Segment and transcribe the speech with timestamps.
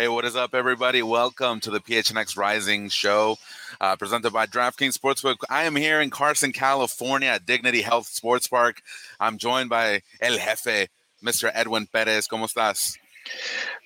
[0.00, 1.02] Hey, what is up, everybody?
[1.02, 3.36] Welcome to the PHNX Rising Show,
[3.82, 5.44] uh, presented by DraftKings Sportsbook.
[5.50, 8.80] I am here in Carson, California at Dignity Health Sports Park.
[9.20, 10.88] I'm joined by El Jefe,
[11.22, 11.50] Mr.
[11.52, 12.26] Edwin Perez.
[12.28, 12.96] ¿Cómo estás?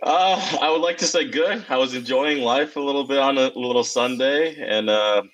[0.05, 1.67] Uh, I would like to say good.
[1.69, 5.25] I was enjoying life a little bit on a little Sunday, and uh,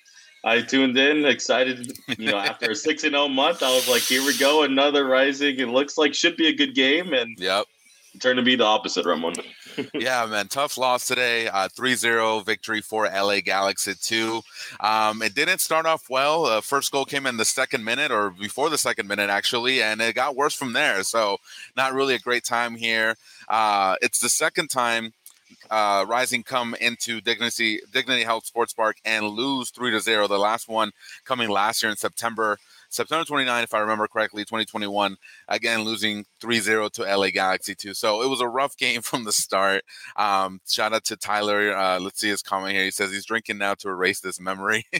[0.43, 1.95] I tuned in, excited.
[2.17, 5.05] You know, after a six and zero month, I was like, "Here we go, another
[5.05, 7.67] rising." It looks like should be a good game, and yep,
[8.13, 9.35] it turned to be the opposite, Ramon.
[9.93, 11.47] yeah, man, tough loss today.
[11.47, 14.41] Uh, 3-0 victory for LA Galaxy 2.
[14.79, 16.45] Um, it didn't start off well.
[16.45, 20.01] Uh, first goal came in the second minute or before the second minute, actually, and
[20.01, 21.03] it got worse from there.
[21.03, 21.37] So
[21.77, 23.15] not really a great time here.
[23.47, 25.13] Uh, it's the second time
[25.69, 30.27] uh, Rising come into Dignity Dignity Health Sports Park and lose three to zero.
[30.27, 30.91] The last one
[31.25, 32.57] coming last year in September
[32.91, 35.15] September 29, if I remember correctly, 2021,
[35.47, 37.93] again losing 3-0 to LA Galaxy 2.
[37.93, 39.83] So it was a rough game from the start.
[40.17, 41.75] Um, shout out to Tyler.
[41.75, 42.83] Uh, let's see his comment here.
[42.83, 44.85] He says he's drinking now to erase this memory.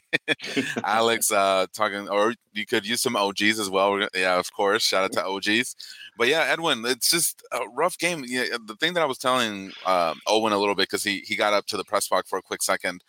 [0.83, 4.07] Alex uh, talking, or you could use some OGeez as well.
[4.15, 4.83] Yeah, of course.
[4.83, 5.75] Shout out to OGeez.
[6.17, 8.23] But yeah, Edwin, it's just a rough game.
[8.25, 11.35] Yeah, the thing that I was telling uh, Owain a little bit because he he
[11.35, 13.03] got up to the press box for a quick second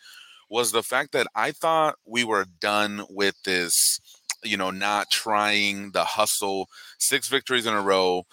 [0.49, 3.99] was the fact that I thought we were done with this
[4.43, 6.69] you know, not trying the hustle.
[6.99, 8.25] Six victories in a row.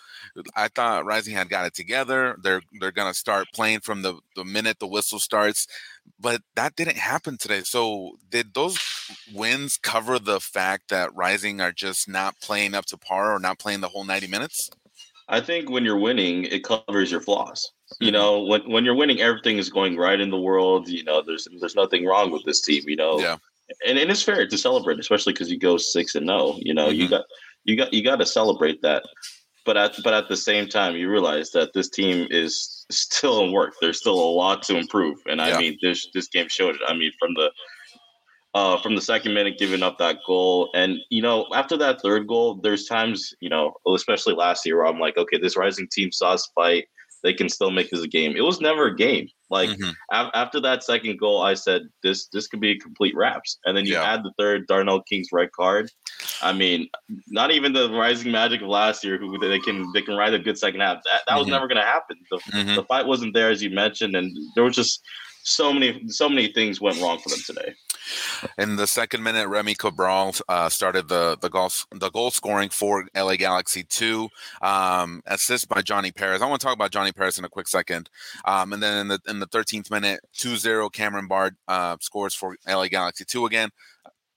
[0.54, 2.36] I thought Rising had got it together.
[2.42, 5.66] They're they're gonna start playing from the, the minute the whistle starts,
[6.18, 7.62] but that didn't happen today.
[7.62, 8.78] So did those
[9.34, 13.58] wins cover the fact that Rising are just not playing up to par or not
[13.58, 14.70] playing the whole 90 minutes?
[15.28, 17.72] I think when you're winning, it covers your flaws.
[18.00, 18.12] You mm-hmm.
[18.14, 20.88] know, when when you're winning, everything is going right in the world.
[20.88, 22.84] You know, there's there's nothing wrong with this team.
[22.86, 23.36] You know, yeah
[23.86, 26.38] and, and it's fair to celebrate, especially because you go six and zero.
[26.40, 27.00] Oh, you know, mm-hmm.
[27.00, 27.24] you got
[27.64, 29.04] you got you got to celebrate that.
[29.66, 33.52] But at but at the same time, you realize that this team is still in
[33.52, 33.74] work.
[33.80, 36.80] There's still a lot to improve, and I mean this this game showed it.
[36.86, 37.50] I mean from the
[38.54, 40.70] uh, from the second minute giving up that goal.
[40.74, 44.86] And, you know, after that third goal, there's times, you know, especially last year where
[44.86, 46.86] I'm like, okay, this rising team saw us fight
[47.22, 48.34] they can still make this a game.
[48.36, 49.28] It was never a game.
[49.50, 49.90] Like mm-hmm.
[50.12, 53.58] a- after that second goal, I said this this could be a complete wraps.
[53.64, 54.04] And then you yeah.
[54.04, 55.90] add the third Darnell King's red card.
[56.42, 56.88] I mean,
[57.28, 60.38] not even the rising magic of last year, who they can they can ride a
[60.38, 60.98] good second half.
[61.04, 61.38] That, that mm-hmm.
[61.38, 62.16] was never going to happen.
[62.30, 62.74] The, mm-hmm.
[62.76, 65.02] the fight wasn't there, as you mentioned, and there was just
[65.42, 67.74] so many so many things went wrong for them today.
[68.58, 73.06] In the second minute, Remy Cabral uh, started the the goal the goal scoring for
[73.14, 74.28] LA Galaxy two,
[74.62, 76.42] um, assist by Johnny Perez.
[76.42, 78.10] I want to talk about Johnny Perez in a quick second,
[78.44, 82.56] um, and then in the in the thirteenth minute, 2-0 Cameron Bard uh, scores for
[82.66, 83.70] LA Galaxy two again,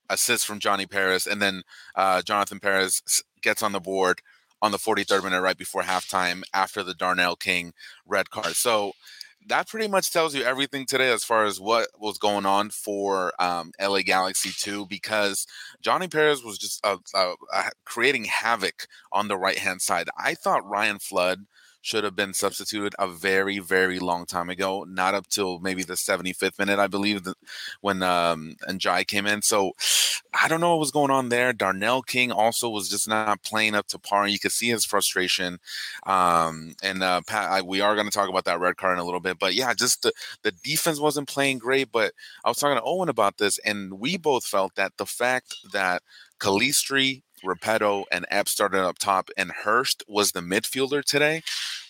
[0.10, 1.64] assist from Johnny Perez, and then
[1.96, 3.02] uh, Jonathan Perez
[3.42, 4.22] gets on the board
[4.62, 7.74] on the 43rd minute right before halftime after the Darnell King
[8.08, 8.56] red card.
[8.56, 8.94] So
[9.48, 13.34] that pretty much tells you everything today as far as what was going on for
[13.40, 15.46] um, LA Galaxy 2 because
[15.82, 17.34] Johnny Perez was just uh, uh,
[17.86, 20.10] creating havoc on the right hand side.
[20.18, 21.46] I thought Ryan Flood
[21.84, 25.94] should have been substituted a very, very long time ago, not up till maybe the
[25.94, 27.28] 75th minute, I believe,
[27.82, 29.42] when um, and Jai came in.
[29.42, 29.74] So
[30.34, 31.52] I don't know what was going on there.
[31.52, 34.28] Darnell King also was just not playing up to par.
[34.28, 35.60] You could see his frustration.
[36.06, 39.02] Um, and uh, Pat, I, we are going to talk about that red card in
[39.02, 39.38] a little bit.
[39.38, 40.14] But yeah, just the,
[40.44, 41.92] the defense wasn't playing great.
[41.92, 42.14] But
[42.46, 46.02] I was talking to Owain about this, and we both felt that the fact that
[46.40, 51.42] Calistri Repetto and Epps started up top, and Hurst was the midfielder today,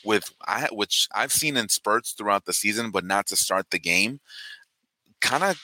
[0.03, 3.79] with I, which I've seen in spurts throughout the season, but not to start the
[3.79, 4.19] game.
[5.21, 5.57] Kind of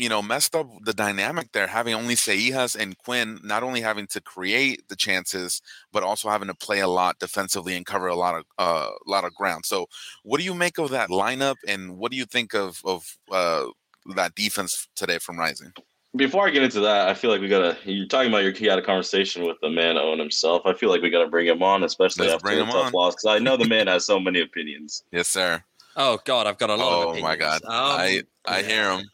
[0.00, 4.06] you know, messed up the dynamic there, having only Seijas and Quinn not only having
[4.06, 5.60] to create the chances,
[5.92, 8.90] but also having to play a lot defensively and cover a lot of a uh,
[9.06, 9.66] lot of ground.
[9.66, 9.86] So,
[10.22, 13.66] what do you make of that lineup, and what do you think of of uh,
[14.16, 15.72] that defense today from Rising?
[16.16, 17.76] Before I get into that, I feel like we gotta.
[17.84, 20.62] You're talking about your key had a conversation with the man Owain himself.
[20.64, 22.92] I feel like we gotta bring him on, especially Let's after the tough on.
[22.92, 25.04] loss, because I know the man has so many opinions.
[25.12, 25.62] Yes, sir.
[25.96, 27.02] Oh God, I've got a lot.
[27.02, 27.24] Of opinions.
[27.24, 29.10] Oh my God, um, I I hear him.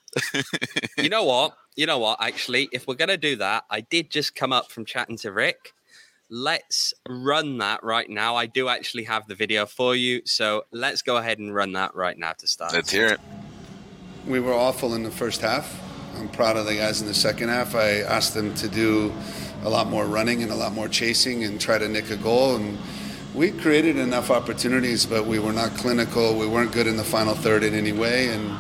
[0.98, 1.54] you know what?
[1.74, 2.16] You know what?
[2.22, 5.74] Actually, if we're gonna do that, I did just come up from chatting to Rick.
[6.30, 8.36] Let's run that right now.
[8.36, 11.94] I do actually have the video for you, so let's go ahead and run that
[11.94, 12.72] right now to start.
[12.72, 13.20] Let's hear it.
[14.26, 15.85] We were awful in the first half.
[16.18, 17.74] I'm proud of the guys in the second half.
[17.74, 19.12] I asked them to do
[19.64, 22.56] a lot more running and a lot more chasing and try to nick a goal
[22.56, 22.78] and
[23.36, 26.38] we created enough opportunities, but we were not clinical.
[26.38, 28.28] We weren't good in the final third in any way.
[28.28, 28.58] And,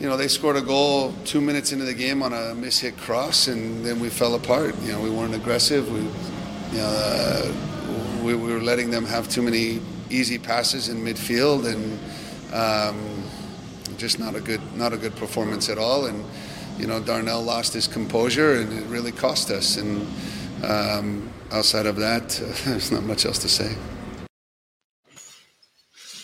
[0.00, 3.46] you know, they scored a goal two minutes into the game on a mishit cross,
[3.46, 4.74] and then we fell apart.
[4.82, 5.88] You know, we weren't aggressive.
[5.88, 7.52] We, you know, uh,
[8.24, 9.80] we, we, were letting them have too many
[10.10, 11.96] easy passes in midfield, and
[12.52, 13.22] um,
[13.98, 16.06] just not a good, not a good performance at all.
[16.06, 16.24] And,
[16.78, 19.76] you know, Darnell lost his composure, and it really cost us.
[19.76, 20.06] And,
[20.64, 23.76] um, outside of that, uh, there's not much else to say.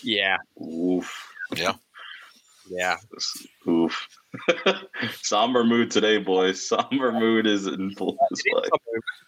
[0.03, 0.37] Yeah.
[0.63, 1.29] Oof.
[1.57, 1.75] Yeah.
[2.69, 2.97] Yeah.
[3.69, 4.09] Oof.
[5.23, 6.67] Somber mood today, boys.
[6.67, 8.69] Somber mood is in full display.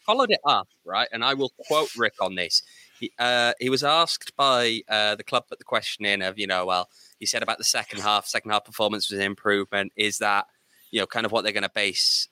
[0.04, 1.08] Followed it up, right?
[1.12, 2.62] And I will quote Rick on this.
[2.98, 6.46] He, uh, he was asked by uh, the club put the question in of, you
[6.46, 9.92] know, well, he said about the second half, second half performance was an improvement.
[9.96, 10.46] Is that,
[10.90, 12.28] you know, kind of what they're going to base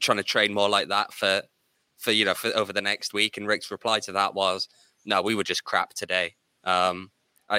[0.00, 1.42] trying to train more like that for
[1.98, 3.36] for you know for over the next week.
[3.36, 4.68] And Rick's reply to that was,
[5.04, 6.34] "No, we were just crap today."
[6.64, 7.10] Um,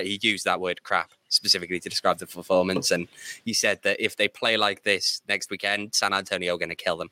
[0.01, 3.07] he used that word "crap" specifically to describe the performance, and
[3.45, 6.75] he said that if they play like this next weekend, San Antonio are going to
[6.75, 7.11] kill them.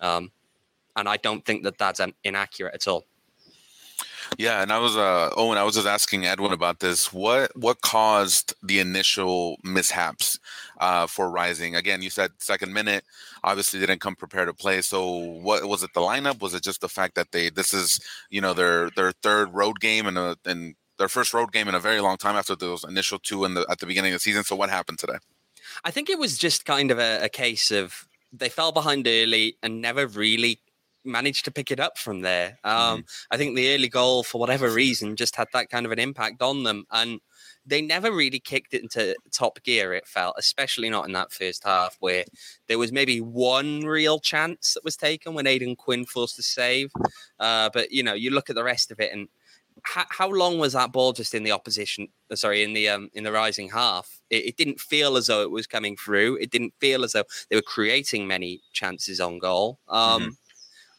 [0.00, 0.32] Um,
[0.96, 3.06] and I don't think that that's inaccurate at all.
[4.36, 7.12] Yeah, and I was uh Owain, I was just asking Edwin about this.
[7.12, 10.38] What what caused the initial mishaps
[10.78, 11.74] uh for Rising?
[11.74, 13.04] Again, you said second minute,
[13.42, 14.82] obviously didn't come prepared to play.
[14.82, 16.40] So what was it the lineup?
[16.40, 19.80] Was it just the fact that they this is, you know, their their third road
[19.80, 22.84] game and a and their first road game in a very long time after those
[22.84, 24.44] initial two in the at the beginning of the season.
[24.44, 25.18] So what happened today?
[25.84, 29.56] I think it was just kind of a, a case of they fell behind early
[29.62, 30.60] and never really
[31.08, 32.58] managed to pick it up from there.
[32.64, 33.00] Um, mm-hmm.
[33.30, 36.42] I think the early goal, for whatever reason, just had that kind of an impact
[36.42, 36.84] on them.
[36.90, 37.20] And
[37.66, 41.64] they never really kicked it into top gear, it felt, especially not in that first
[41.64, 42.24] half where
[42.66, 46.90] there was maybe one real chance that was taken when Aodhan Quinn forced a save.
[47.38, 49.28] Uh, but, you know, you look at the rest of it and
[49.84, 52.08] how, how long was that ball just in the opposition?
[52.30, 55.42] Uh, sorry, in the um, in the rising half, it, it, didn't feel as though
[55.42, 56.36] it was coming through.
[56.36, 59.78] It didn't feel as though they were creating many chances on goal.
[59.88, 60.28] Um, mm-hmm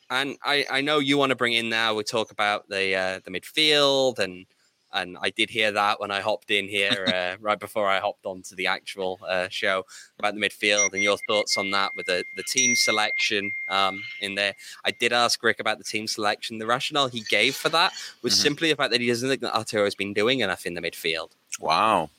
[0.09, 1.93] and I, I know you want to bring in now.
[1.93, 4.45] We talk about the uh, the midfield, and
[4.91, 8.25] and I did hear that when I hopped in here uh, right before I hopped
[8.25, 9.85] onto the actual uh, show
[10.17, 14.35] about the midfield and your thoughts on that with the the team selection um, in
[14.35, 14.55] there.
[14.83, 16.57] I did ask Rick about the team selection.
[16.57, 18.41] The rationale he gave for that was mm-hmm.
[18.41, 20.81] simply the fact that he doesn't think that Arturo has been doing enough in the
[20.81, 21.31] midfield.
[21.59, 22.09] Wow.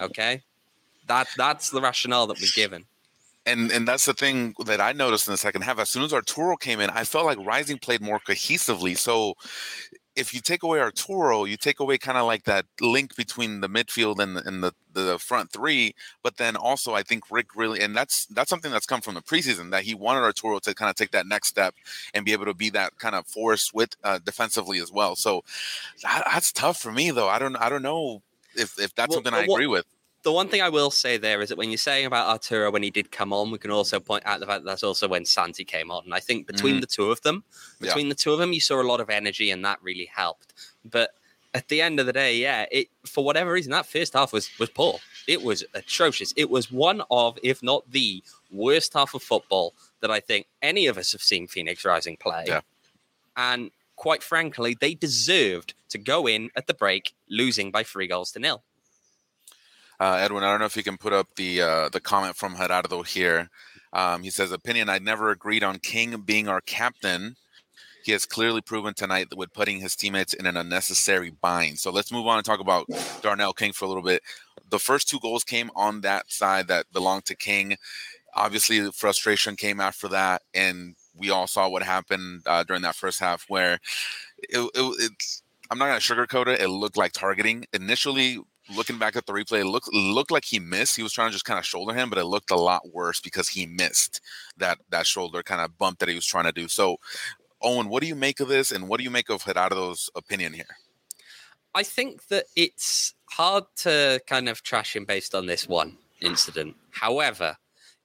[0.00, 0.42] Okay,
[1.06, 2.84] that that's the rationale that was given
[3.48, 5.78] and and that's the thing that I noticed in the second half.
[5.78, 8.96] As soon as Arturo came in, I felt like Rising played more cohesively.
[8.96, 9.34] So
[10.18, 13.68] if you take away Arturo, you take away kind of like that link between the
[13.68, 15.94] midfield and, and the, the front three.
[16.24, 19.22] But then also, I think Rick really, and that's that's something that's come from the
[19.22, 21.74] preseason that he wanted Arturo to kind of take that next step
[22.14, 25.14] and be able to be that kind of force with uh, defensively as well.
[25.14, 25.44] So
[26.02, 27.28] that, that's tough for me, though.
[27.28, 28.22] I don't I don't know
[28.56, 29.86] if if that's well, something I agree with
[30.28, 32.82] the one thing I will say there is that when you're saying about Arturo when
[32.82, 35.24] he did come on, we can also point out the fact that that's also when
[35.24, 36.04] Santi came on.
[36.04, 36.80] And I think between mm.
[36.82, 37.44] the two of them,
[37.80, 38.10] between yeah.
[38.10, 40.52] the two of them, you saw a lot of energy, and that really helped.
[40.84, 41.12] But
[41.54, 44.50] at the end of the day, yeah, it for whatever reason that first half was
[44.58, 44.98] was poor.
[45.26, 46.34] It was atrocious.
[46.36, 50.88] It was one of, if not the worst half of football that I think any
[50.88, 52.44] of us have seen Phoenix Rising play.
[52.48, 52.60] Yeah.
[53.34, 58.32] And quite frankly, they deserved to go in at the break losing by three goals
[58.32, 58.62] to nil.
[60.00, 62.56] Uh, Edwin, I don't know if you can put up the uh, the comment from
[62.56, 63.50] Gerardo here.
[63.92, 67.36] Um, he says, "Opinion: I never agreed on King being our captain.
[68.04, 71.78] He has clearly proven tonight with putting his teammates in an unnecessary bind.
[71.78, 72.86] So let's move on and talk about
[73.22, 74.22] Darnell King for a little bit.
[74.70, 77.76] The first two goals came on that side that belonged to King.
[78.34, 82.94] Obviously, the frustration came after that, and we all saw what happened uh, during that
[82.94, 83.80] first half, where
[84.38, 86.60] it, it, it's I'm not going to sugarcoat it.
[86.60, 87.66] It looked like targeting.
[87.72, 88.38] Initially,
[88.74, 90.96] looking back at the replay, it looked looked like he missed.
[90.96, 93.20] He was trying to just kind of shoulder him, but it looked a lot worse
[93.20, 94.20] because he missed
[94.56, 96.68] that that shoulder kind of bump that he was trying to do.
[96.68, 96.98] So,
[97.62, 100.52] Owain, what do you make of this, and what do you make of Gerardo's opinion
[100.52, 100.76] here?
[101.74, 106.74] I think that it's hard to kind of trash him based on this one incident.
[106.90, 107.56] However,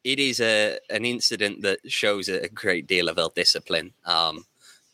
[0.04, 3.94] it is a an incident that shows a great deal of ill discipline.
[4.06, 4.46] Um,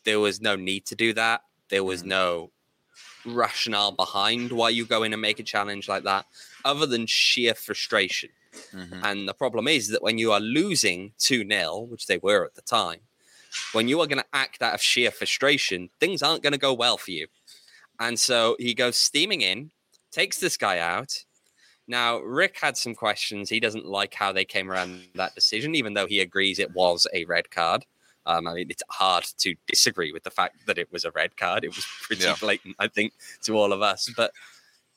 [0.05, 1.41] there was no need to do that.
[1.69, 2.09] There was Mm-hmm.
[2.09, 2.51] no
[3.25, 6.25] rationale behind why you go in and make a challenge like that,
[6.65, 8.29] other than sheer frustration.
[8.73, 9.01] Mhm.
[9.03, 12.55] And the problem is that when you are losing 2 0, which they were at
[12.55, 13.01] the time,
[13.71, 16.73] when you are going to act out of sheer frustration, things aren't going to go
[16.73, 17.27] well for you.
[17.99, 19.71] And so he goes steaming in,
[20.11, 21.25] takes this guy out.
[21.87, 23.49] Now, Rick had some questions.
[23.49, 27.07] He doesn't like how they came around that decision, even though he agrees it was
[27.13, 27.85] a red card.
[28.25, 31.35] Um, I mean, it's hard to disagree with the fact that it was a red
[31.37, 31.63] card.
[31.63, 32.35] It was pretty Yeah.
[32.39, 34.11] blatant, I think, to all of us.
[34.15, 34.31] But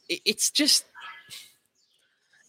[0.08, 0.84] it, it's just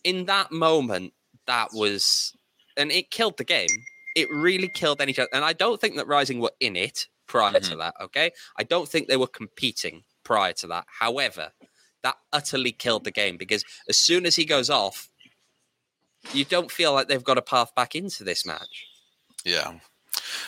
[0.03, 1.13] in that moment,
[1.47, 2.33] that was,
[2.77, 3.67] and it killed the game.
[4.15, 5.29] It really killed any chance.
[5.33, 7.95] And I don't think that Rising were in it prior to that.
[8.01, 10.85] Okay, I don't think they were competing prior to that.
[10.99, 11.51] However,
[12.03, 15.09] that utterly killed the game because as soon as he goes off,
[16.33, 18.85] you don't feel like they've got a path back into this match.
[19.45, 19.79] Yeah.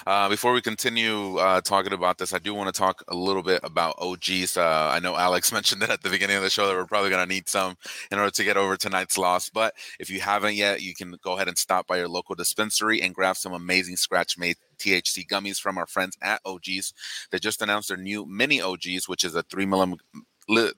[0.06, 3.44] Uh, before we continue uh, talking about this, I do want to talk a little
[3.44, 4.58] bit about OGeez.
[4.58, 7.10] Uh, I know Alex mentioned it at the beginning of the show that we're probably
[7.10, 7.78] going to need some
[8.12, 9.50] in order to get over tonight's loss.
[9.50, 13.02] But if you haven't yet, you can go ahead and stop by your local dispensary
[13.02, 16.94] and grab some amazing scratch made THC gummies from our friends at OGeez.
[17.32, 19.96] They just announced their new mini OGeez, which is a three li-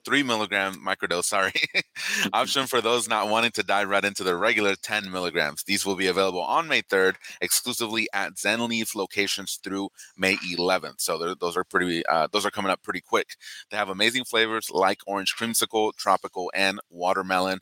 [0.05, 1.53] three milligram microdose, sorry,
[2.33, 5.63] option for those not wanting to dive right into the regular 10 milligrams.
[5.63, 11.01] These will be available on May 3rd exclusively at ZenLeaf locations through May 11th.
[11.01, 13.35] So those are pretty, uh, those are coming up pretty quick.
[13.69, 17.59] They have amazing flavors like orange creamsicle, tropical, and watermelon.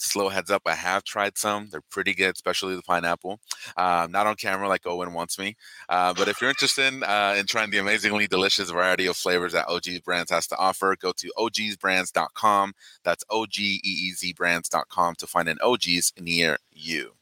[0.00, 1.68] Slow heads up, I have tried some.
[1.70, 3.40] They're pretty good, especially the pineapple.
[3.76, 5.56] Um, not on camera like Owain wants me.
[5.88, 9.52] Uh, but if you're interested in, uh, in trying the amazingly delicious variety of flavors
[9.52, 12.72] that OGeez Brands has to offer, go to ogeezbrands.com.
[13.04, 17.12] That's O G E E Z brands.com to find an OG's near you.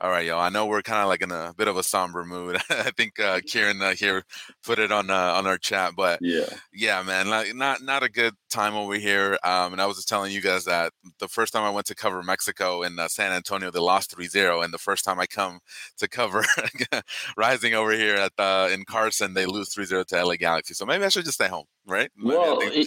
[0.00, 0.40] All right, y'all.
[0.40, 2.58] I know we're kind of like in a bit of a somber mood.
[2.70, 4.24] I think uh, Kieran uh, here
[4.64, 6.46] put it on uh, on our chat, but Yeah.
[6.72, 9.38] yeah, man, like, not not a good time over here.
[9.44, 11.94] Um, and I was just telling you guys that the first time I went to
[11.94, 15.60] cover Mexico in uh, San Antonio, they lost 3-0, and the first time I come
[15.98, 16.44] to cover
[17.36, 20.74] Rising over here at the in Carson, they lose 3-0 to LA Galaxy.
[20.74, 22.10] So maybe I should just stay home, right?
[22.22, 22.86] Well, think-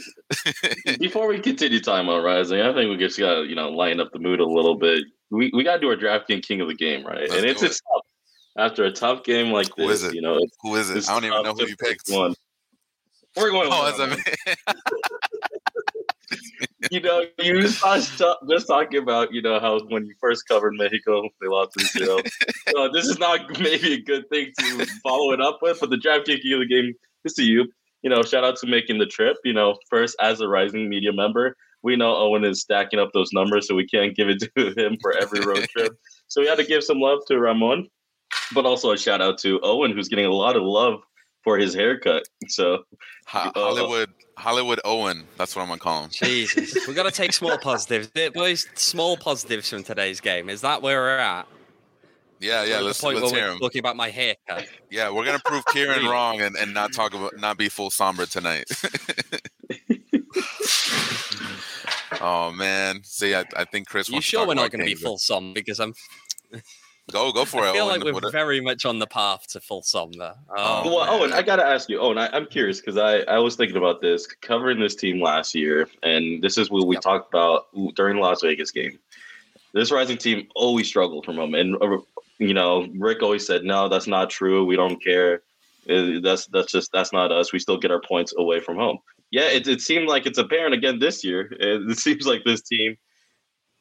[0.63, 3.69] it, before we continue talking about Rising, I think we just got to, you know,
[3.69, 5.03] lighten up the mood a little bit.
[5.31, 7.21] We, we got to do our DraftKings King of the Game, right?
[7.21, 8.05] Let's and it's, it's tough.
[8.57, 10.15] After a tough game like Who is this, it?
[10.15, 10.97] you know, it's, who is it?
[10.97, 12.09] it's I don't even know who you pick picked.
[12.09, 12.35] One.
[13.37, 14.23] We're going Oh, with as I one.
[16.91, 20.73] you know, you just, just just talking about, you know, how when you first covered
[20.75, 22.19] Mexico, they lost 3 0.
[22.75, 25.95] so this is not maybe a good thing to follow it up with, but the
[25.97, 27.71] DraftKings King of the Game is to you.
[28.01, 29.37] You know, shout out to making the trip.
[29.45, 33.29] You know, first as a Rising Media member, we know Owain is stacking up those
[33.33, 35.93] numbers, so we can't give it to him for every road trip.
[36.27, 37.87] So we had to give some love to Ramon,
[38.53, 41.01] but also a shout out to Owain, who's getting a lot of love
[41.43, 42.23] for his haircut.
[42.47, 42.83] So
[43.27, 45.23] Ho- Uh, Hollywood Hollywood Owain.
[45.37, 46.09] That's what I'm gonna call him.
[46.11, 48.67] Jesus, we've got to take small positives, boys.
[48.75, 50.49] Small positives from today's game.
[50.49, 51.47] Is that where we're at?
[52.39, 52.77] Yeah, yeah.
[52.79, 53.59] We're Let's the point let's where hear we're him.
[53.59, 54.65] talking about my haircut.
[54.89, 58.25] Yeah, we're gonna prove Kieran wrong and, and not talk about not be full somber
[58.25, 58.65] tonight.
[62.19, 64.09] Oh man, see, I, I think Chris.
[64.09, 65.53] you wants to sure we're not going to be full som?
[65.53, 65.93] Because I'm.
[67.11, 67.69] Go, go for I it.
[67.69, 67.95] I feel Owain.
[67.99, 70.35] like we're What- very much on the path to full som there.
[70.55, 71.13] Oh, Um, well, man.
[71.19, 72.17] Owain, I gotta ask you, Owain.
[72.17, 75.89] I, I'm curious because I, I was thinking about this covering this team last year,
[76.03, 77.01] and this is what we Yep.
[77.03, 77.65] talked about
[77.95, 78.97] during the Las Vegas game.
[79.73, 81.97] This Rising team always struggled from home, and uh,
[82.37, 84.63] you know, Rick always said, "No, that's not true.
[84.65, 85.41] We don't care.
[85.89, 87.51] Uh, That's that's just that's not us.
[87.51, 88.99] We still get our points away from home."
[89.31, 91.53] Yeah, it, it seemed like it's apparent again this year.
[91.59, 92.97] It, it seems like this team,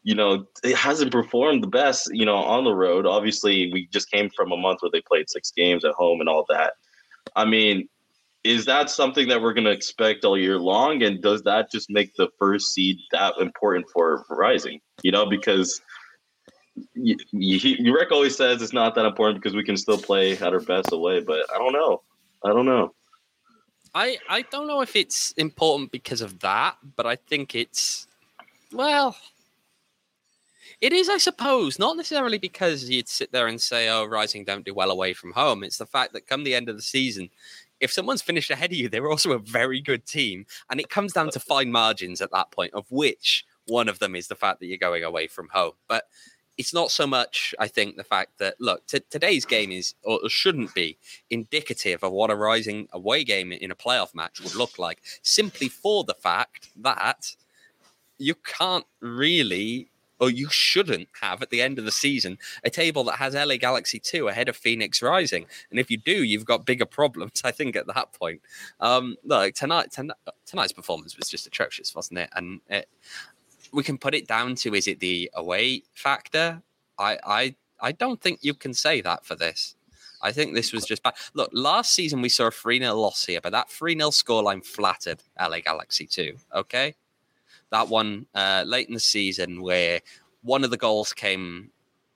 [0.03, 3.05] you know, it hasn't performed the best, you know, on the road.
[3.05, 6.29] Obviously, we just came from a month where they played six games at home and
[6.29, 6.75] all that.
[7.37, 7.89] I mean,
[8.45, 11.03] is that something that we're going to expect all year long?
[11.03, 14.81] And does that just make the first seed that important for Rising?
[15.03, 15.81] You know, because
[16.97, 20.53] y y Rick always says it's not that important because we can still play at
[20.55, 21.21] our best away.
[21.21, 22.03] But I don't know.
[22.45, 22.95] I don't know.
[23.95, 28.07] I I don't know if it's important because of that, but I think it's
[28.73, 29.17] well,
[30.81, 34.65] it is, I suppose, not necessarily because you'd sit there and say, "Oh, Rising don't
[34.65, 37.31] do well away from home." It's the fact that come the end of the season,
[37.81, 41.13] if someone's finished ahead of you, they're also a very good team, and it comes
[41.13, 44.59] down to fine margins at that point of which One of them is the fact
[44.61, 46.05] that you're going away from home, but
[46.61, 50.29] it's not so much, I think, the fact that look, t- today's game is or
[50.29, 50.99] shouldn't be
[51.31, 55.71] indicative of what a rising away game in a playoff match would look like, simply
[55.71, 57.35] for the fact that
[58.19, 59.89] you can't really
[60.21, 63.57] or you shouldn't have at the end of the season a table that has LA
[63.57, 65.47] Galaxy 2 ahead of Phoenix Rising.
[65.71, 68.43] And if you do, you've got bigger problems, I think, at that point.
[68.81, 72.31] Um, look, tonight, tonight tonight's performance was just atrocious, wasn't it?
[72.35, 72.89] And it,
[73.73, 76.63] we can put it down to is it the away factor?
[76.99, 79.77] I I I don't think you can say that for this.
[80.23, 81.15] I think this was just bad.
[81.33, 84.65] Look, last season we saw a 3 0 loss here, but that 3 0 scoreline
[84.65, 86.37] flattered LA Galaxy 2.
[86.55, 86.95] Okay.
[87.71, 90.01] That one uh, late in the season where
[90.43, 91.71] one of the goals came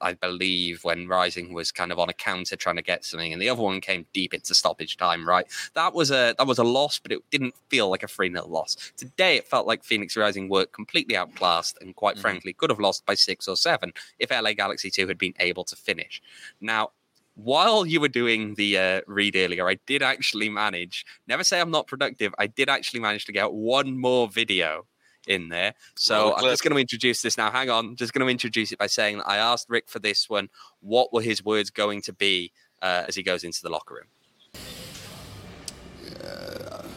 [0.05, 3.41] I believe, when Rising was kind of on a counter trying to get something, and
[3.41, 5.27] the other one came deep into stoppage time.
[5.27, 8.31] Right, that was a that was a loss, but it didn't feel like a three
[8.31, 8.77] 0 loss.
[8.97, 12.23] Today, it felt like Phoenix Rising were completely outclassed, and quite mm-hmm.
[12.23, 15.65] frankly, could have lost by six or seven if LA Galaxy Two had been able
[15.65, 16.23] to finish.
[16.61, 16.91] Now,
[17.35, 21.07] while you were doing the uh, read earlier, I did actually manage.
[21.27, 22.35] Never say I'm not productive.
[22.39, 24.87] I did actually manage to get one more video
[25.27, 25.75] in there.
[25.95, 27.51] So I'm just going to introduce this now.
[27.51, 30.29] Hang on, just going to introduce it by saying that I asked Rick for this
[30.29, 30.49] one.
[30.81, 32.53] What were his words going to be
[32.83, 34.07] uh, as he goes into the locker room?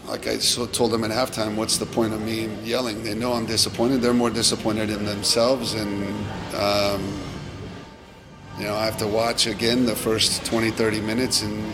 [0.08, 3.04] like I told them at halftime, what's the point of me yelling?
[3.04, 4.02] They know I'm disappointed.
[4.02, 6.04] They're more disappointed in themselves, and
[6.56, 7.22] um,
[8.58, 11.74] you know I have to watch again the first 20, 30 minutes and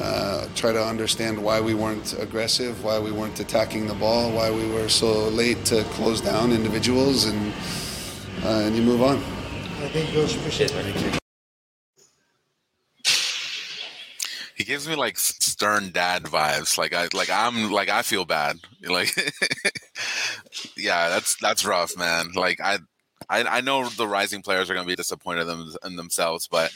[0.00, 4.50] uh, try to understand why we weren't aggressive, why we weren't attacking the ball, why
[4.50, 7.52] we were so late to close down individuals, and
[8.44, 9.18] uh, and you move on.
[9.82, 11.20] I think Coach appreciate that.
[14.56, 16.78] He gives me like stern dad vibes.
[16.78, 18.58] Like I like I'm like I feel bad.
[18.86, 19.16] Like
[20.76, 22.32] yeah, that's that's rough, man.
[22.34, 22.78] Like I
[23.28, 26.70] I, I know the rising players are going to be disappointed in, in themselves, but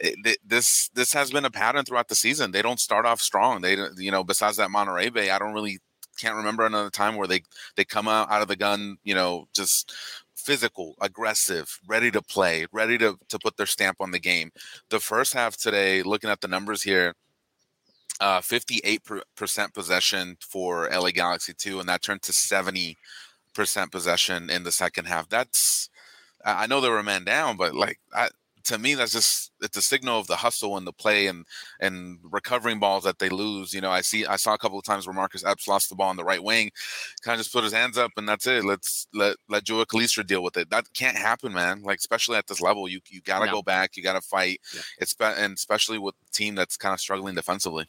[0.00, 2.50] it, this this has been a pattern throughout the season.
[2.50, 3.62] They don't start off strong.
[3.62, 5.78] They you know besides that Monterey Bay, I don't really
[6.18, 7.42] can't remember another time where they
[7.76, 9.92] they come out out of the gun, you know, just
[10.34, 14.50] physical, aggressive, ready to play, ready to to put their stamp on the game.
[14.90, 17.14] The first half today, looking at the numbers here,
[18.20, 22.96] uh, 58% possession for LA Galaxy 2, and that turned to 70%
[23.90, 25.28] possession in the second half.
[25.28, 25.90] That's,
[26.44, 28.28] I know they were a man down, but like, I,
[28.66, 31.46] to me, that's just it's a signal of the hustle and the play and
[31.80, 33.72] and recovering balls that they lose.
[33.72, 35.94] You know, I see I saw a couple of times where Marcus Epps lost the
[35.94, 36.70] ball on the right wing,
[37.22, 38.64] kind of just put his hands up and that's it.
[38.64, 40.70] Let's let let Joe Calistri deal with it.
[40.70, 41.82] That can't happen, man.
[41.82, 43.52] Like especially at this level, you you got to no.
[43.52, 44.60] go back, you got to fight.
[44.74, 44.82] Yeah.
[44.98, 47.88] It's and especially with a team that's kind of struggling defensively.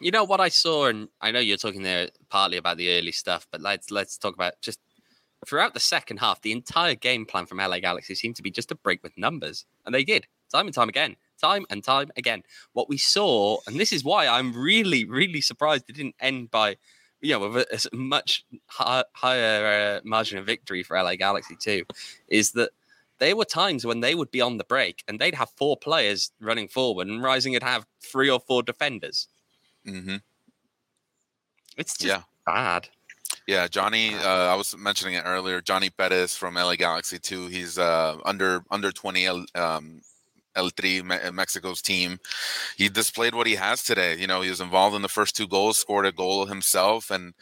[0.00, 3.12] You know what I saw, and I know you're talking there partly about the early
[3.12, 4.78] stuff, but let's let's talk about just
[5.46, 8.68] throughout the second half, the entire game plan from LA Galaxy seemed to be just
[8.70, 9.64] to break with numbers.
[9.86, 12.42] And they did time and time again, time and time again.
[12.72, 16.76] What we saw, and this is why I'm really, really surprised it didn't end by,
[17.20, 21.56] you know, with a, a much high, higher uh, margin of victory for LA Galaxy
[21.56, 21.84] too,
[22.28, 22.70] is that
[23.18, 26.30] there were times when they would be on the break and they'd have four players
[26.40, 29.28] running forward and Rising would have three or four defenders.
[29.86, 30.16] Mm-hmm.
[31.76, 32.22] It's just yeah.
[32.46, 32.88] bad.
[33.48, 34.14] Yeah, Johnny.
[34.14, 35.62] Uh, I was mentioning it earlier.
[35.62, 37.46] Johnny Perez from LA Galaxy too.
[37.46, 40.02] He's uh, under under twenty um,
[40.54, 41.00] El Tri,
[41.32, 42.18] Mexico's team.
[42.76, 44.18] He displayed what he has today.
[44.18, 47.32] You know, he was involved in the first two goals, scored a goal himself, and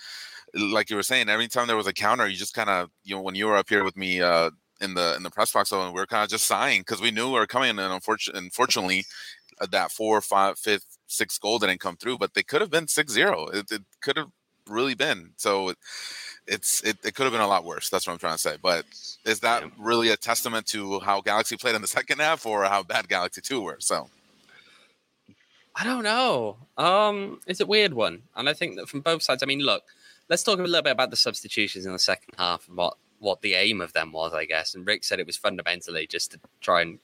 [0.54, 3.16] like you were saying, every time there was a counter, you just kind of you
[3.16, 5.72] know when you were up here with me uh, in the in the press box,
[5.72, 8.44] and we are kind of just sighing because we knew we were coming, and unfortunately,
[8.44, 9.04] unfortunately,
[9.60, 12.86] uh, that four, five, fifth, sixth goal didn't come through, but they could have been
[12.86, 13.54] 6-0.
[13.54, 14.28] It, it could have
[14.68, 15.30] really been.
[15.36, 15.74] So
[16.46, 17.88] it's it, it could have been a lot worse.
[17.88, 18.56] That's what I'm trying to say.
[18.60, 18.84] But
[19.24, 19.68] is that yeah.
[19.78, 23.40] really a testament to how Galaxy played in the second half or how bad Galaxy
[23.40, 23.76] 2 were?
[23.78, 24.08] So
[25.74, 26.56] I don't know.
[26.78, 28.22] Um, it's a weird one.
[28.34, 29.82] And I think that from both sides, I mean, look,
[30.28, 33.42] let's talk a little bit about the substitutions in the second half and what, what
[33.42, 34.74] the aim of them was, I guess.
[34.74, 36.98] And Rick said it was fundamentally just to try and,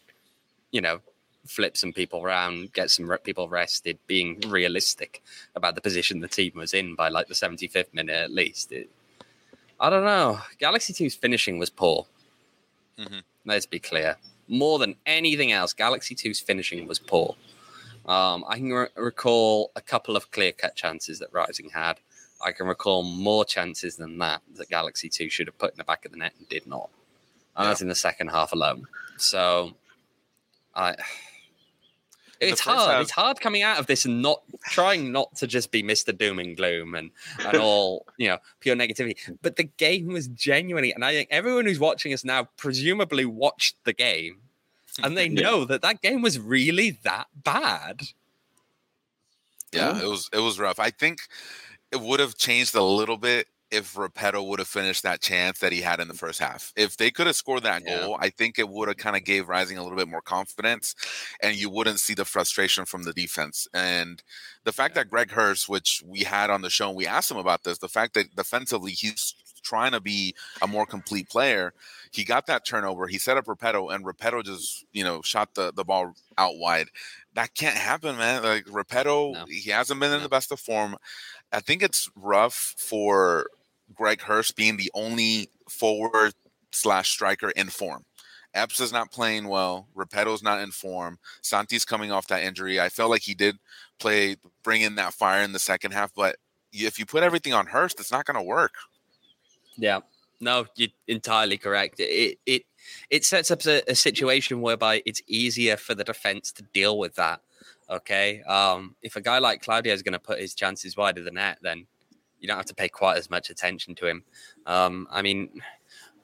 [0.70, 1.01] you know,
[1.47, 5.23] flip some people around, get some people rested, being realistic
[5.57, 8.73] about the position the team was in by like the 75th minute at least.
[8.73, 8.91] It,
[9.81, 10.41] I don't know.
[10.59, 12.07] Galaxy 2's finishing was poor.
[12.99, 13.19] Mm-hmm.
[13.45, 14.17] Let's be clear.
[14.49, 17.35] More than anything else, Galaxy 2's finishing was poor.
[18.07, 22.01] Um, I can re- recall a couple of clear cut chances that Rising had.
[22.45, 25.85] I can recall more chances than that that Galaxy 2 should have put in the
[25.85, 26.91] back of the net and did not.
[27.57, 27.71] And yeah.
[27.71, 28.87] that's in the second half alone.
[29.17, 29.75] So
[30.75, 30.97] I
[32.51, 32.91] it's hard.
[32.91, 36.17] Half, it's hard coming out of this and not trying not to just be Mr.
[36.17, 37.11] Doom and Gloom and,
[37.47, 39.17] and all, you know, pure negativity.
[39.43, 43.77] But the game was genuinely, and I think everyone who's watching us now presumably watched
[43.85, 44.39] the game
[45.03, 45.43] and they yeah.
[45.43, 48.03] know that that game was really that bad.
[49.73, 50.79] Yeah, it was it was rough.
[50.79, 51.21] I think
[51.91, 55.73] it would have changed a little bit if Repetto would have finished that chance that
[55.73, 56.19] he had in the mm.
[56.19, 56.73] first half.
[56.77, 58.01] If they could have scored that yeah.
[58.01, 60.95] goal, I think it would have kind of gave Rising a little bit more confidence
[61.43, 63.67] and you wouldn't see the frustration from the defense.
[63.73, 64.23] And
[64.65, 65.03] the fact yeah.
[65.03, 67.79] that Greg Hurst, which we had on the show and we asked him about this,
[67.79, 71.73] the fact that defensively he's trying to be a more complete player,
[72.11, 75.73] he got that turnover, he set up Repetto and Repetto just, you know, shot the,
[75.73, 76.89] the ball out wide.
[77.35, 78.43] That can't happen, man.
[78.43, 79.45] Like Repetto, no.
[79.49, 80.19] he hasn't been no.
[80.19, 80.97] in the best of form.
[81.53, 83.47] I think it's rough for
[83.95, 86.35] Greg Hurst being the only forward
[86.71, 88.05] slash striker in form.
[88.55, 89.89] Epps is not playing well.
[89.95, 91.19] Repetto's not in form.
[91.41, 92.79] Santi's coming off that injury.
[92.81, 93.57] I felt like he did
[93.99, 96.37] play, bring in that fire in the second half, but
[96.73, 98.75] if you put everything on Hurst, it's not going to work.
[99.77, 100.01] Yeah,
[100.41, 102.01] no, you're entirely correct.
[102.01, 102.65] It it
[103.11, 107.15] it sets up a, a situation whereby it's easier for the defense to deal with
[107.15, 107.41] that.
[107.89, 111.25] Okay, um, if a guy like Claudio is going to put his chances wide of
[111.25, 111.87] the net, then
[112.43, 114.25] you don't have to pay quite as much attention to him.
[114.67, 115.49] Um, I mean,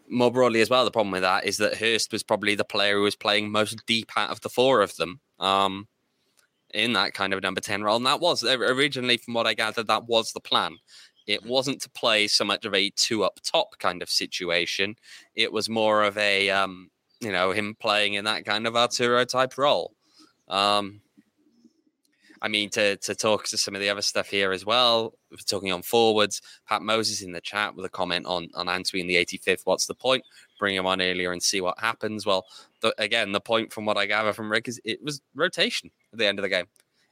[0.09, 2.97] more broadly as well, the problem with that is that Hurst was probably the player
[2.97, 5.87] who was playing most deep out of the four of them um,
[6.75, 7.97] in that kind of number 10 role.
[7.97, 10.77] And that was originally, from what I gathered, that was the plan.
[11.29, 14.97] It wasn't to play so much of a two up top kind of situation.
[15.37, 19.25] It was more of a, um, you know, him playing in that kind of Arturo
[19.25, 19.95] type role.
[20.49, 21.01] Um,
[22.41, 25.15] I mean, to to talk to some of the other stuff here as well.
[25.31, 26.41] We're talking on forwards.
[26.67, 29.63] Pat Moses in the chat with a comment on on Antwi in the 85th.
[29.65, 30.25] What's the point?
[30.59, 32.27] Bring him on earlier and see what happens.
[32.27, 32.47] Well,
[32.81, 36.19] the, again, the point from what I gather from Rick is it was rotation at
[36.19, 36.67] the end of the game.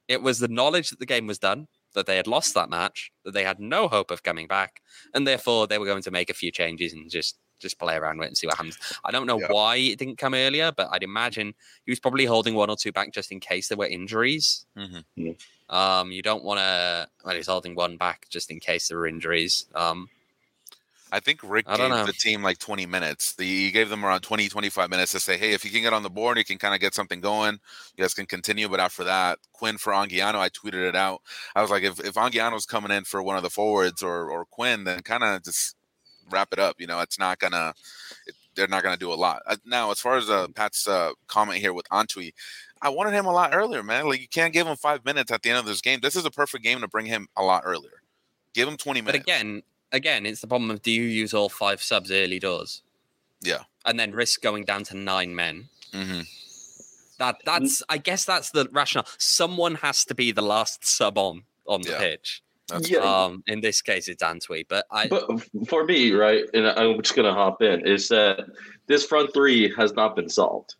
[0.08, 3.10] It was the knowledge that the game was done, that they had lost that match,
[3.24, 4.80] that they had no hope of coming back,
[5.14, 8.18] and therefore they were going to make a few changes and just just play around
[8.18, 8.78] with it and see what happens.
[9.04, 12.54] I don't know why it didn't come earlier, but I'd imagine he was probably holding
[12.54, 14.66] one or two back just in case there were injuries.
[14.76, 15.74] Mm-hmm.
[15.74, 17.08] Um, you don't want to.
[17.24, 19.66] Well, he's holding one back just in case there were injuries.
[19.74, 20.08] Um,
[21.12, 22.04] I think Rick I gave know.
[22.04, 23.34] the team like 20 minutes.
[23.34, 25.92] The, he gave them around 20, 25 minutes to say, hey, if you can get
[25.92, 27.58] on the board, you can kind of get something going.
[27.96, 28.68] You guys can continue.
[28.68, 31.22] But after that, Quinn for Anguiano, I tweeted it out.
[31.54, 34.44] I was like, if, if Anguiano's coming in for one of the forwards or, or
[34.46, 35.76] Quinn, then kind of just
[36.30, 36.76] wrap it up.
[36.78, 37.74] You know, it's not gonna.
[38.26, 39.42] It, they're not gonna do a lot.
[39.46, 42.32] Uh, now, as far as uh, Pat's uh, comment here with Antwi,
[42.82, 44.08] I wanted him a lot earlier, man.
[44.08, 46.00] Like you can't give him five minutes at the end of this game.
[46.00, 48.02] This is a perfect game to bring him a lot earlier.
[48.54, 49.24] Give him twenty minutes.
[49.26, 49.62] But again,
[49.92, 52.82] again, it's the problem of do you use all five subs early doors?
[53.42, 55.68] Yeah, and then risk going down to nine men.
[55.92, 56.20] Mm-hmm.
[57.18, 59.06] That that's I guess that's the rationale.
[59.18, 61.98] Someone has to be the last sub on on the yeah.
[61.98, 62.42] pitch.
[62.68, 62.98] That's yeah.
[62.98, 65.06] Um, in this case, it's Antwi, but I.
[65.06, 67.86] But for me, right, and I'm just gonna hop in.
[67.86, 68.46] Is that
[68.86, 70.74] this front three has not been solved.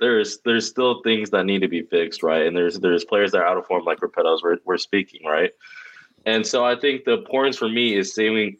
[0.00, 2.46] There's there's still things that need to be fixed, right?
[2.46, 5.52] And there's there's players that are out of form, like Repetto's we're, we're speaking, right?
[6.26, 8.56] And so I think the importance for me is seeing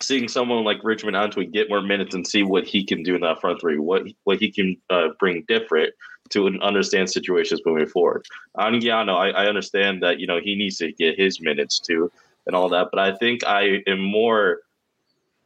[0.00, 3.20] seeing someone like Richmond Antwi get more minutes and see what he can do in
[3.22, 5.94] that front three, what what he can uh, bring different
[6.30, 8.26] to understand situations moving forward.
[8.58, 12.10] Anguiano, I, I understand that you know he needs to get his minutes too
[12.46, 14.60] and all that, but I think I am more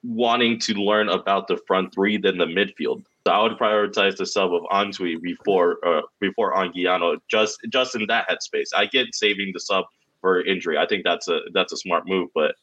[0.03, 3.05] wanting to learn about the front three than the midfield.
[3.27, 8.07] So I would prioritize the sub of Antwi before uh, before Anguiano, just just in
[8.07, 8.71] that headspace.
[8.75, 9.85] I get saving the sub
[10.21, 10.79] for injury.
[10.79, 12.55] I think that's a that's a smart move, but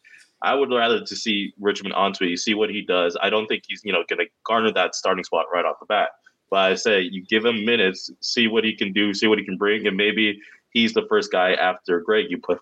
[0.41, 3.17] I would rather to see Richmond onto it, you see what he does.
[3.21, 5.85] I don't think he's you know going to garner that starting spot right off the
[5.85, 6.09] bat.
[6.49, 9.45] But I say you give him minutes, see what he can do, see what he
[9.45, 12.59] can bring, and maybe he's the first guy after Greg you put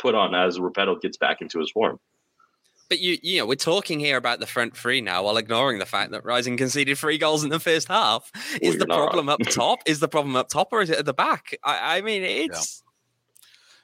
[0.00, 1.98] put on as Repetto gets back into his form.
[2.88, 5.86] But you, you know, we're talking here about the front three now, while ignoring the
[5.86, 8.30] fact that Rising conceded three goals in the first half.
[8.62, 9.80] Is well, the problem up top?
[9.84, 11.58] Is the problem up top, or is it at the back?
[11.62, 12.87] I, I mean, it's yeah.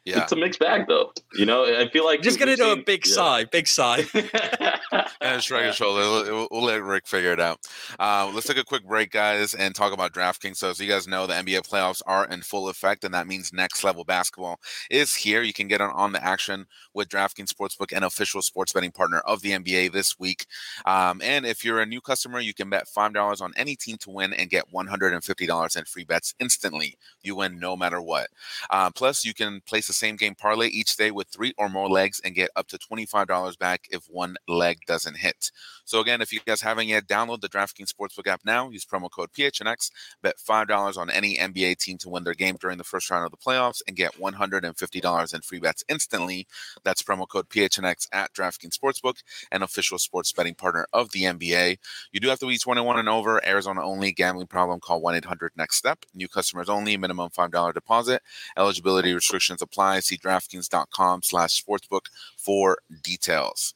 [0.04, 1.12] It's a mixed bag, though.
[1.34, 3.14] You know, I feel like just gonna do a big yeah.
[3.14, 4.04] sigh, big sigh.
[5.24, 6.00] and shrug his shoulder.
[6.00, 7.60] We'll, we'll, let Rick figure it out.
[7.98, 10.56] Uh, let's take a quick break, guys, and talk about DraftKings.
[10.56, 13.52] So, as you guys know the NBA playoffs are in full effect, and that means
[13.52, 14.60] next level basketball
[14.90, 15.42] is here.
[15.42, 19.18] You can get on, on the action with DraftKings Sportsbook, an official sports betting partner
[19.20, 20.46] of the NBA this week.
[20.87, 23.96] Um, and if you're a new customer, you can bet five dollars on any team
[23.98, 26.96] to win and get one hundred and fifty dollars in free bets instantly.
[27.22, 28.28] You win no matter what.
[28.70, 31.88] Uh, plus, you can place the same game parlay each day with three or more
[31.88, 35.50] legs and get up to $25 back if one leg doesn't doesn't hit.
[35.85, 38.70] So again, if you guys haven't yet, download the DraftKings Sportsbook app now.
[38.70, 39.90] Use promo code PHNX.
[40.22, 43.24] Bet five dollars on any NBA team to win their game during the first round
[43.24, 46.46] of the playoffs, and get one hundred and fifty dollars in free bets instantly.
[46.85, 49.22] That's promo code PHNX at DraftKings Sportsbook,
[49.53, 51.79] an official sports betting partner of the NBA.
[52.12, 53.46] You do have to be twenty one and over.
[53.46, 54.12] Arizona only.
[54.12, 54.81] Gambling problem?
[54.81, 56.05] Call one eight hundred Next Step.
[56.14, 56.96] New customers only.
[56.96, 58.22] Minimum five dollar deposit.
[58.57, 60.00] Eligibility restrictions apply.
[60.00, 63.74] See DraftKings.com/sportsbook for details.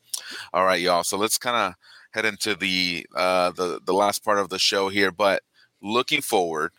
[0.52, 1.04] All right, y'all.
[1.04, 1.74] So let's kind of
[2.12, 5.10] head into the uh, the the last part of the show here.
[5.10, 5.42] But
[5.82, 6.72] looking forward,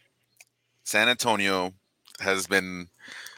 [0.83, 1.73] San Antonio
[2.19, 2.87] has been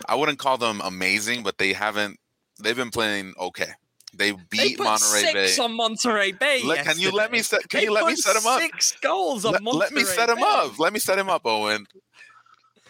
[0.08, 2.20] I wouldn't call them amazing, but they haven't
[2.62, 3.72] they've been playing okay.
[4.14, 5.64] They beat they Monterey six Bay.
[5.64, 6.64] on Monterey Bay.
[6.64, 8.60] Let- can you let me set can They you let me set him up?
[8.60, 10.44] Six goals on Let, Monterey let me set him Bay.
[10.46, 10.80] up.
[10.80, 11.86] Let me set him up, Owain.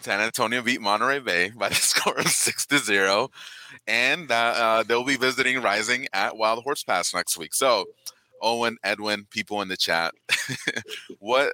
[0.00, 3.30] San Antonio beat Monterey Bay by the score of six to zero,
[3.86, 7.54] and uh, they'll be visiting Rising at Wild Horse Pass next week.
[7.54, 7.86] So,
[8.40, 10.14] Owain, Edwin, people in the chat,
[11.18, 11.52] what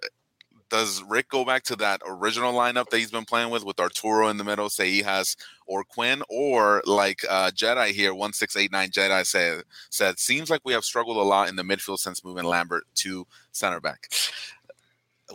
[0.70, 4.28] does Rick go back to that original lineup that he's been playing with, with Arturo
[4.28, 4.68] in the middle?
[4.68, 9.26] Say he has or Quinn, or like uh, Jedi here, one six eight nine Jedi
[9.26, 12.84] said said seems like we have struggled a lot in the midfield since moving Lambert
[12.96, 14.08] to center back.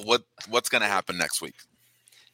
[0.03, 1.55] What what's going to happen next week?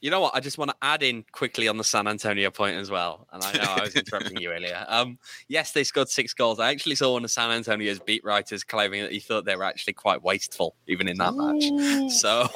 [0.02, 0.34] You know what?
[0.34, 3.28] I just want to add in quickly on the San Antonio point as well.
[3.34, 4.86] And I know I was interrupting you earlier.
[5.00, 6.60] Um, yes, they scored six goals.
[6.60, 9.64] I actually saw one of San Antonio's beat writers claiming that he thought they were
[9.64, 12.12] actually quite wasteful, even in that match.
[12.12, 12.48] So,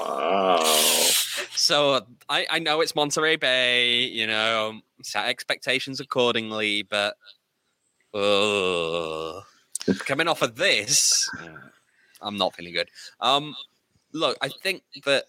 [1.55, 4.03] so I, I know it's Monterey Bay.
[4.05, 7.15] You know, set expectations accordingly, but
[8.13, 9.41] uh,
[9.99, 11.29] coming off of this,
[12.21, 12.89] I'm not feeling good.
[13.19, 13.55] Um,
[14.13, 15.25] look, I think that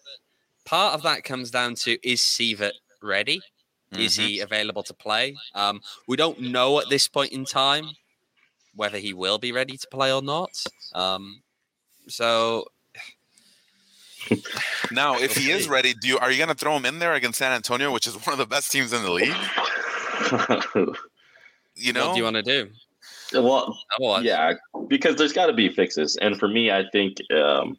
[0.65, 2.73] part of that comes down to is Sievert
[3.03, 3.41] ready?
[3.93, 4.27] Is Mhm.
[4.27, 5.37] he available to play?
[5.55, 7.91] Um, we don't know at this point in time
[8.75, 10.51] whether he will be ready to play or not.
[10.93, 11.43] Um,
[12.09, 12.67] so
[14.91, 15.19] now?
[15.19, 17.39] If he is ready, do you are you going to throw him in there against
[17.39, 19.37] San Antonio, which is one of the best teams in the league?
[21.77, 22.71] You know, what do you want to do?
[23.33, 23.77] well,
[24.23, 24.55] yeah,
[24.89, 27.77] because there's got to be fixes, and for me, I think um,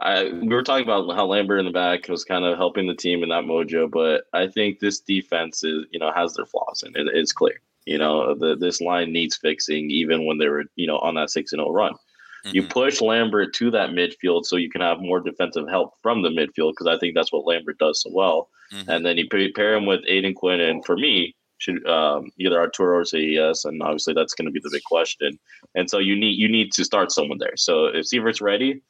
[0.00, 2.94] I we were talking about how Lambert in the back was kind of helping the
[2.94, 6.82] team in that mojo, but I think this defense is you know has their flaws,
[6.82, 7.60] and it, it's clear.
[7.86, 11.30] You know, the, this line needs fixing, even when they were you know on that
[11.30, 11.94] six and zero run.
[12.52, 12.70] You Mhm.
[12.70, 16.72] push Lambert to that midfield so you can have more defensive help from the midfield
[16.72, 18.48] because I think that's what Lambert does so well.
[18.72, 18.88] Mhm.
[18.88, 22.96] And then you pair him with Aodhan Quinn, and for me, should um, either Arturo
[22.96, 25.38] or yes, and obviously that's going to be the big question.
[25.74, 27.56] And so you need you need to start someone there.
[27.56, 28.80] So if Sievert's ready,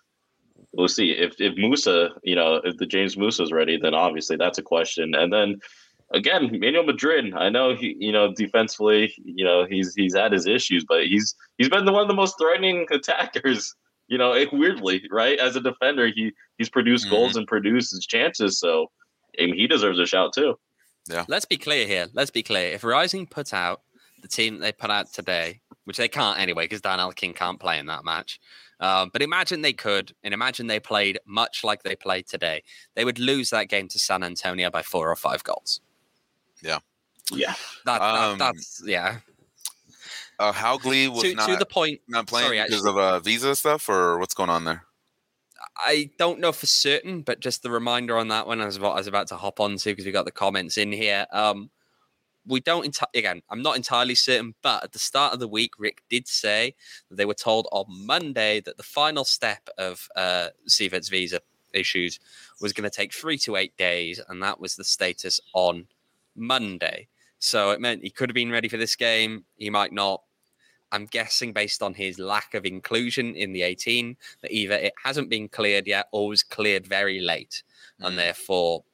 [0.73, 1.11] we'll see.
[1.13, 4.63] If if Musa, you know, if the James Musa is ready, then obviously that's a
[4.63, 5.15] question.
[5.15, 5.61] And then
[6.13, 10.47] again, Manuel Madrid, I know he, you know, defensively, you know, he's he's had his
[10.47, 13.75] issues, but he's he's been the one of the most threatening attackers.
[14.09, 15.39] You know, it, weirdly, right?
[15.39, 17.11] As a defender, he he's produced Mhm.
[17.11, 18.59] goals and produces chances.
[18.59, 18.91] So,
[19.39, 20.59] I mean, he deserves a shout too.
[21.09, 21.25] Yeah.
[21.29, 22.09] Let's be clear here.
[22.13, 22.73] Let's be clear.
[22.73, 23.83] If Rising put out
[24.21, 27.79] the team they put out today, which they can't anyway, because Darnell King can't play
[27.79, 28.41] in that match.
[28.81, 32.63] Um, but imagine they could, and imagine they played much like they played today.
[32.95, 35.81] They would lose that game to San Antonio by four or five goals.
[36.63, 36.79] Yeah.
[37.85, 39.19] That, that- Um, that's yeah.
[40.39, 42.91] uh, Howgley was To, not to the point, not playing sorry, because actually.
[42.91, 44.85] of uh, visa stuff, or what's going on there?
[45.77, 48.93] I don't know for certain, but just the reminder on that one, I was about,
[48.93, 51.27] I was about to hop on to because we got the comments in here.
[51.33, 51.71] Um,
[52.47, 53.43] we don't enti- again.
[53.51, 56.75] I'm not entirely certain, but at the start of the week, Rick did say
[57.09, 61.41] that they were told on Monday that the final step of uh, Sievert's visa
[61.73, 62.19] issues
[62.61, 65.87] was going to take three to eight days, and that was the status on
[66.35, 67.09] Monday.
[67.39, 69.45] So it meant he could have been ready for this game.
[69.57, 70.23] He might not.
[70.93, 75.31] I'm guessing based on his lack of inclusion in the 18 that either it hasn't
[75.31, 77.63] been cleared yet or was cleared very late,
[78.01, 78.17] and Mm.
[78.17, 78.85] therefore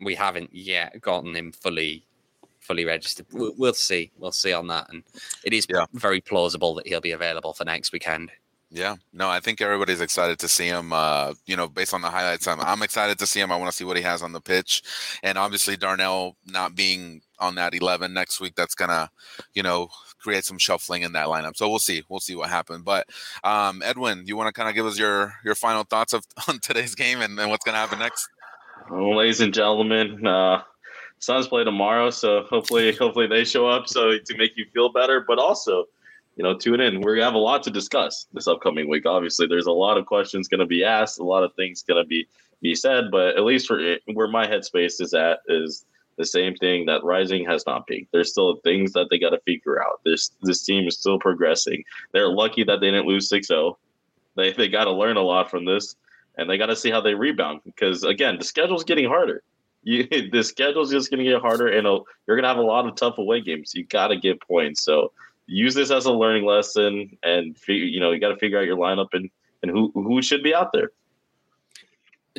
[0.00, 2.06] we haven't yet gotten him fully
[2.64, 3.26] fully registered.
[3.32, 4.10] We'll, we'll see.
[4.18, 5.04] We'll see on that, and
[5.44, 5.86] it is Yeah.
[5.92, 8.30] very plausible that he'll be available for next weekend.
[8.70, 10.92] Yeah, no, I think everybody's excited to see him.
[10.92, 13.52] Uh, you know, based on the highlights, I'm, I'm excited to see him.
[13.52, 14.82] I want to see what he has on the pitch,
[15.22, 19.10] and obviously Darnell not being on that 11 next week, that's gonna,
[19.52, 21.56] you know, create some shuffling in that lineup.
[21.56, 22.82] So we'll see, we'll see what happens.
[22.82, 23.06] But
[23.44, 26.58] um, Edwin, you want to kind of give us your your final thoughts of on
[26.58, 28.28] today's game and, and what's gonna happen next?
[28.90, 30.62] Well, ladies and gentlemen, uh,
[31.24, 35.24] Suns play tomorrow, so hopefully, hopefully they show up so to make you feel better.
[35.26, 35.86] But also,
[36.36, 37.00] you know, tune in.
[37.00, 39.06] We're have a lot to discuss this upcoming week.
[39.06, 42.02] Obviously, there's a lot of questions going to be asked, a lot of things going
[42.02, 42.26] to be
[42.60, 43.10] be said.
[43.10, 45.86] But at least for where my headspace is at is
[46.18, 48.12] the same thing that Rising has not peaked.
[48.12, 50.00] There's still things that they got to figure out.
[50.04, 51.84] This this team is still progressing.
[52.12, 53.76] They're lucky that they didn't lose 6-0.
[54.36, 55.96] They they got to learn a lot from this,
[56.36, 59.42] and they got to see how they rebound because again, the schedule's getting harder.
[59.84, 62.62] You, the schedule's just going to get harder, and uh, you're going to have a
[62.62, 63.72] lot of tough away games.
[63.74, 64.82] You got to get points.
[64.82, 65.12] So
[65.46, 68.76] use this as a learning lesson, and you know you got to figure out your
[68.76, 69.30] lineup and
[69.62, 70.90] and who who should be out there.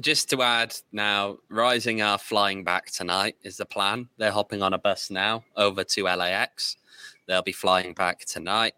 [0.02, 3.38] Just to add, now Rising are flying back tonight.
[3.44, 4.10] Is the plan?
[4.18, 6.76] They're hopping on a bus now over to LAX.
[7.28, 8.74] They'll be flying back tonight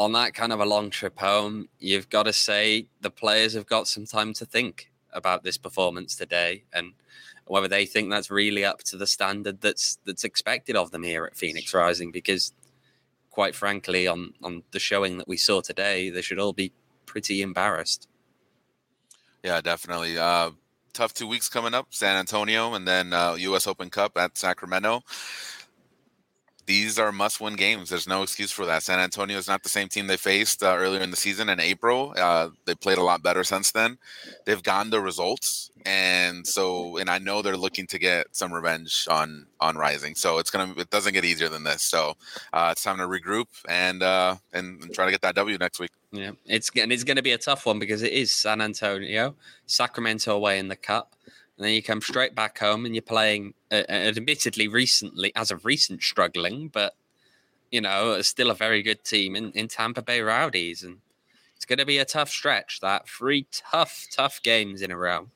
[0.00, 3.66] on that kind of a long trip home, you've got to say the players have
[3.66, 6.94] got some time to think about this performance today and
[7.50, 11.24] whether they think that's really up to the standard that's that's expected of them here
[11.24, 12.12] at Phoenix Rising.
[12.12, 12.52] Because,
[13.30, 16.72] quite frankly, on on the showing that we saw today, they should all be
[17.06, 18.08] pretty embarrassed.
[19.42, 20.16] Yeah, definitely.
[20.16, 20.50] Uh,
[20.92, 23.66] tough two weeks coming up: San Antonio and then uh, U.S.
[23.66, 25.02] Open Cup at Sacramento
[26.70, 27.88] these are must-win games.
[27.88, 28.84] There's no excuse for that.
[28.84, 31.58] San Antonio is not the same team they faced uh, earlier in the season in
[31.58, 32.14] April.
[32.16, 33.98] Uh, they played a lot better since then.
[34.44, 39.08] They've gotten the results, and so and I know they're looking to get some revenge
[39.10, 40.14] on on Rising.
[40.14, 41.82] So it's gonna it doesn't get easier than this.
[41.82, 42.14] So
[42.52, 45.80] uh, it's time to regroup and, uh, and and try to get that W next
[45.80, 45.90] week.
[46.12, 49.34] Yeah, it's and it's going to be a tough one because it is San Antonio,
[49.66, 51.16] Sacramento away in the Cup
[51.60, 55.66] and then you come straight back home and you're playing, uh, admittedly recently, as of
[55.66, 56.94] recent, struggling, but
[57.70, 61.00] you know, still a very good team in, in Tampa Bay Rowdies, and
[61.54, 62.80] it's going to be a tough stretch.
[62.80, 65.28] That three tough, tough games in a row.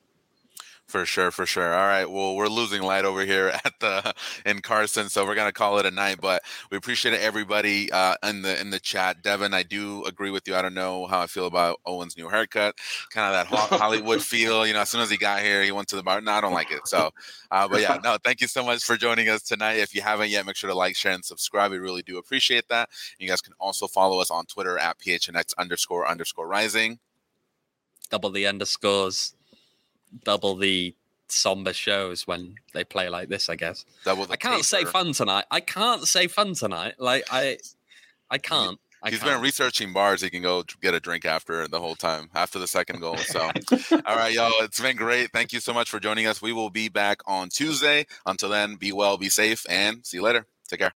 [0.87, 1.73] For sure, for sure.
[1.73, 2.05] All right.
[2.05, 4.13] Well, we're losing light over here at the
[4.45, 6.19] in Carson, so we're gonna call it a night.
[6.21, 9.23] But we appreciate everybody uh, in the in the chat.
[9.23, 10.55] Devin, I do agree with you.
[10.55, 12.75] I don't know how I feel about Owain's new haircut.
[13.09, 14.67] Kind of that Hollywood feel.
[14.67, 16.21] You know, as soon as he got here, he went to the bar.
[16.21, 16.87] No, I don't like it.
[16.87, 17.09] So,
[17.49, 18.17] uh, but yeah, no.
[18.23, 19.77] Thank you so much for joining us tonight.
[19.77, 21.71] If you haven't yet, make sure to like, share, and subscribe.
[21.71, 22.89] We really do appreciate that.
[23.17, 26.99] You guys can also follow us on Twitter at phnx underscore underscore rising.
[28.11, 29.34] Double the underscores
[30.23, 30.95] double the
[31.27, 33.49] somber shows when they play like this.
[33.49, 33.85] I guess.
[34.03, 34.23] Double.
[34.29, 34.63] I can't taper.
[34.63, 35.45] say fun tonight.
[35.51, 36.95] I can't say fun tonight.
[36.99, 37.57] Like I,
[38.29, 38.79] I can't.
[39.03, 39.33] I He's can't.
[39.33, 42.67] been researching bars he can go get a drink after the whole time after the
[42.67, 43.17] second goal.
[43.17, 43.39] So,
[43.91, 45.31] all right, y'all, it's been great.
[45.31, 46.41] Thank you so much for joining us.
[46.41, 48.07] We will be back on Tuesday.
[48.25, 50.47] Until then, be well, be safe, and see you later.
[50.67, 50.93] Take care.